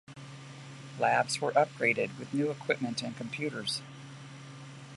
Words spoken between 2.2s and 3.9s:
new equipment and computers.